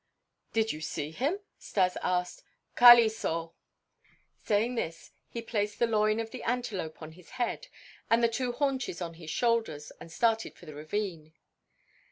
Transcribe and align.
"Did 0.51 0.71
you 0.71 0.81
see 0.81 1.11
him?" 1.11 1.41
Stas 1.59 1.95
asked. 2.01 2.41
"Kali 2.73 3.07
saw." 3.07 3.51
Saying 4.35 4.73
this, 4.73 5.11
he 5.29 5.43
placed 5.43 5.77
the 5.77 5.85
loin 5.85 6.19
of 6.19 6.31
the 6.31 6.41
antelope 6.41 7.03
on 7.03 7.11
his 7.11 7.29
head 7.37 7.67
and 8.09 8.23
the 8.23 8.27
two 8.27 8.51
haunches 8.51 8.99
on 8.99 9.13
his 9.13 9.29
shoulders 9.29 9.91
and 9.99 10.11
started 10.11 10.55
for 10.55 10.65
the 10.65 10.73
ravine. 10.73 11.33